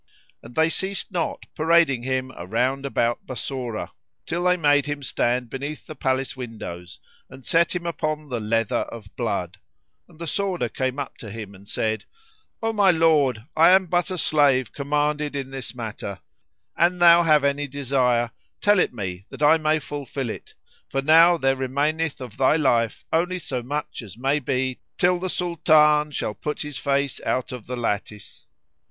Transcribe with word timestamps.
And 0.41 0.55
they 0.55 0.67
ceased 0.71 1.11
not 1.11 1.45
parading 1.53 2.01
him 2.01 2.31
round 2.31 2.87
about 2.87 3.27
Bassorah, 3.27 3.91
till 4.25 4.43
they 4.45 4.57
made 4.57 4.87
him 4.87 5.03
stand 5.03 5.47
beneath 5.47 5.85
the 5.85 5.93
palace 5.93 6.35
windows 6.35 6.97
and 7.29 7.45
set 7.45 7.75
him 7.75 7.85
upon 7.85 8.27
the 8.27 8.39
leather 8.39 8.77
of 8.85 9.15
blood,[FN#74] 9.15 10.09
and 10.09 10.17
the 10.17 10.25
sworder 10.25 10.69
came 10.73 10.97
up 10.97 11.17
to 11.17 11.29
him 11.29 11.53
and 11.53 11.67
said, 11.67 12.05
"O 12.63 12.73
my 12.73 12.89
lord, 12.89 13.43
I 13.55 13.69
am 13.69 13.85
but 13.85 14.09
a 14.09 14.17
slave 14.17 14.73
commanded 14.73 15.35
in 15.35 15.51
this 15.51 15.75
matter: 15.75 16.19
an 16.75 16.97
thou 16.97 17.21
have 17.21 17.43
any 17.43 17.67
desire, 17.67 18.31
tell 18.59 18.79
it 18.79 18.95
me 18.95 19.27
that 19.29 19.43
I 19.43 19.59
may 19.59 19.77
fulfil 19.77 20.31
it, 20.31 20.55
for 20.89 21.03
now 21.03 21.37
there 21.37 21.55
remaineth 21.55 22.19
of 22.21 22.37
they 22.37 22.57
life 22.57 23.05
only 23.13 23.37
so 23.37 23.61
much 23.61 24.01
as 24.01 24.17
may 24.17 24.39
be 24.39 24.79
till 24.97 25.19
the 25.19 25.29
Sultan 25.29 26.09
shall 26.09 26.33
put 26.33 26.61
his 26.61 26.79
face 26.79 27.21
out 27.21 27.51
of 27.51 27.67
the 27.67 27.77
lattice." 27.77 28.47